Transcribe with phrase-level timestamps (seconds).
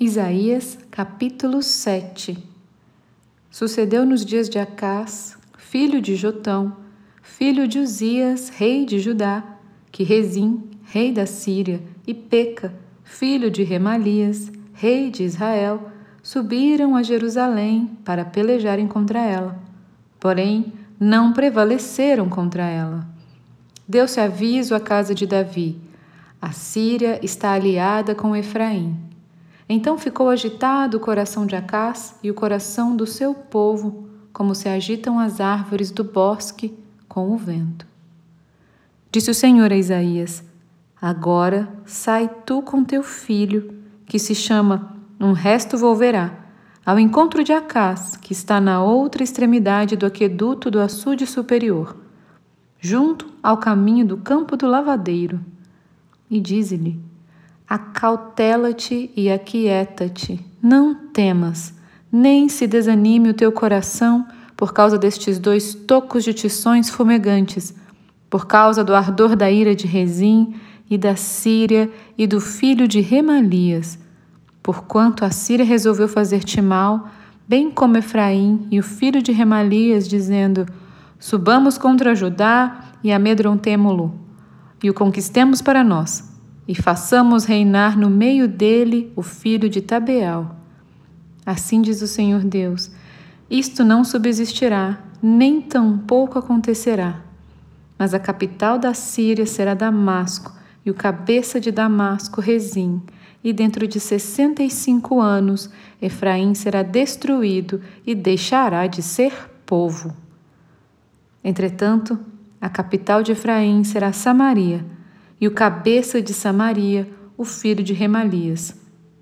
[0.00, 2.38] Isaías capítulo 7
[3.50, 6.76] Sucedeu nos dias de Acás, filho de Jotão,
[7.20, 9.42] filho de Uzias, rei de Judá,
[9.90, 12.72] que Rezim, rei da Síria, e Peca,
[13.02, 15.90] filho de Remalias, rei de Israel,
[16.22, 19.60] subiram a Jerusalém para pelejarem contra ela.
[20.20, 23.04] Porém, não prevaleceram contra ela.
[23.88, 25.76] Deu-se aviso à casa de Davi:
[26.40, 29.07] a Síria está aliada com Efraim
[29.68, 34.68] então ficou agitado o coração de Acás e o coração do seu povo, como se
[34.68, 36.74] agitam as árvores do bosque
[37.06, 37.86] com o vento.
[39.12, 40.42] Disse o Senhor a Isaías:
[41.00, 43.74] Agora sai tu com teu filho,
[44.06, 46.32] que se chama Um Resto Volverá,
[46.84, 51.94] ao encontro de Acás, que está na outra extremidade do aqueduto do açude superior,
[52.80, 55.40] junto ao caminho do campo do lavadeiro.
[56.30, 56.98] E dize-lhe:
[57.68, 61.74] Acautela-te e aquieta-te, não temas,
[62.10, 67.74] nem se desanime o teu coração por causa destes dois tocos de tições fumegantes,
[68.30, 70.54] por causa do ardor da ira de Rezim
[70.88, 73.98] e da Síria e do filho de Remalias,
[74.62, 77.10] porquanto a Síria resolveu fazer-te mal,
[77.46, 80.64] bem como Efraim e o filho de Remalias, dizendo:
[81.18, 84.18] Subamos contra Judá e amedrontemo-lo,
[84.82, 86.27] e o conquistemos para nós
[86.68, 90.54] e façamos reinar no meio dele o filho de Tabeal.
[91.46, 92.90] Assim diz o Senhor Deus:
[93.50, 97.22] Isto não subsistirá, nem tampouco acontecerá.
[97.98, 100.52] Mas a capital da Síria será Damasco,
[100.84, 103.00] e o cabeça de Damasco Rezim,
[103.42, 105.70] e dentro de sessenta e cinco anos
[106.02, 109.32] Efraim será destruído e deixará de ser
[109.64, 110.14] povo.
[111.42, 112.18] Entretanto,
[112.60, 114.84] a capital de Efraim será Samaria,
[115.40, 118.74] e o cabeça de Samaria, o filho de Remalias.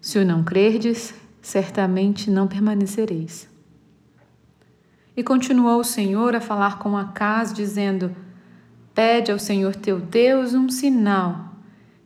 [0.00, 3.48] Se o não crerdes, certamente não permanecereis.
[5.16, 8.14] E continuou o Senhor a falar com Acás, dizendo:
[8.94, 11.54] Pede ao Senhor teu Deus um sinal,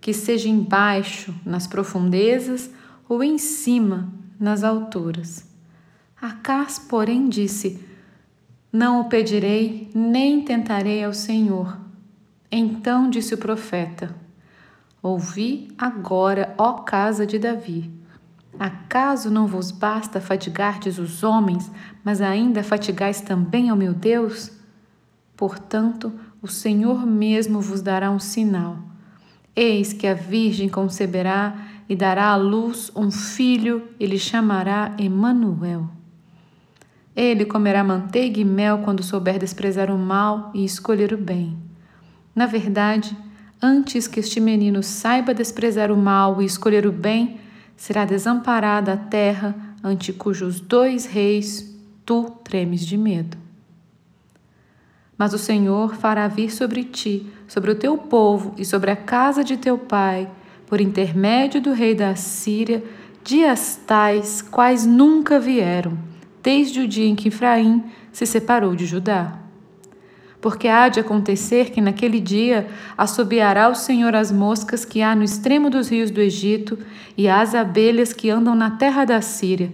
[0.00, 2.70] que seja embaixo, nas profundezas,
[3.08, 5.46] ou em cima, nas alturas.
[6.20, 7.82] Acás, porém, disse:
[8.72, 11.84] Não o pedirei, nem tentarei ao Senhor
[12.56, 14.14] então disse o profeta:
[15.02, 17.90] Ouvi agora, ó casa de Davi.
[18.58, 21.70] Acaso não vos basta fatigardes os homens,
[22.04, 24.52] mas ainda fatigais também ao meu Deus?
[25.36, 28.78] Portanto, o Senhor mesmo vos dará um sinal.
[29.56, 31.56] Eis que a Virgem conceberá
[31.88, 35.88] e dará à luz um filho, e lhe chamará Emanuel.
[37.14, 41.63] Ele comerá manteiga e mel quando souber desprezar o mal e escolher o bem.
[42.34, 43.16] Na verdade,
[43.62, 47.38] antes que este menino saiba desprezar o mal e escolher o bem,
[47.76, 51.74] será desamparada a terra ante cujos dois reis
[52.04, 53.36] tu tremes de medo.
[55.16, 59.44] Mas o Senhor fará vir sobre ti, sobre o teu povo e sobre a casa
[59.44, 60.28] de teu pai,
[60.66, 62.82] por intermédio do rei da Síria,
[63.22, 65.96] dias tais quais nunca vieram,
[66.42, 69.43] desde o dia em que Efraim se separou de Judá
[70.44, 72.66] porque há de acontecer que naquele dia
[72.98, 76.78] assobiará o Senhor as moscas que há no extremo dos rios do Egito
[77.16, 79.72] e as abelhas que andam na terra da Síria.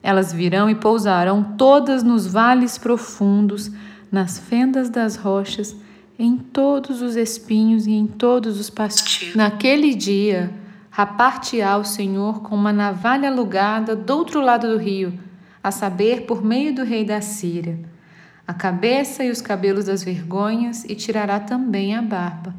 [0.00, 3.72] Elas virão e pousarão todas nos vales profundos,
[4.08, 5.74] nas fendas das rochas,
[6.16, 9.34] em todos os espinhos e em todos os pastilhos.
[9.34, 10.52] Naquele dia,
[10.90, 15.12] rapar-te-á o Senhor com uma navalha alugada do outro lado do rio,
[15.60, 17.92] a saber, por meio do rei da Síria
[18.46, 22.54] a cabeça e os cabelos das vergonhas, e tirará também a barba.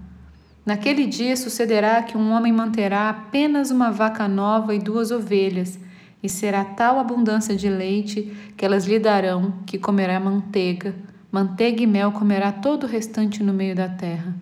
[0.66, 5.79] Naquele dia sucederá que um homem manterá apenas uma vaca nova e duas ovelhas,
[6.23, 10.96] e será tal abundância de leite que elas lhe darão que comerá manteiga,
[11.31, 14.35] manteiga e mel comerá todo o restante no meio da terra.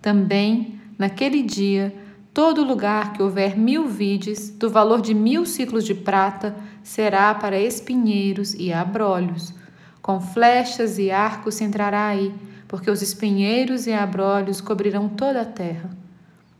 [0.00, 1.94] Também, naquele dia,
[2.34, 7.60] todo lugar que houver mil vides, do valor de mil ciclos de prata, será para
[7.60, 9.54] espinheiros e abrolhos
[10.02, 12.34] com flechas e arcos se entrará aí,
[12.66, 15.88] porque os espinheiros e abrolhos cobrirão toda a terra.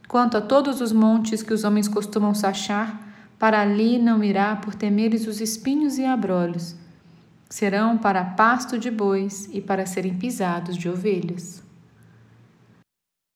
[0.07, 3.01] Quanto a todos os montes que os homens costumam sachar,
[3.39, 6.77] para ali não irá por temeres os espinhos e abrolhos.
[7.51, 11.63] Serão para pasto de bois e para serem pisados de ovelhas.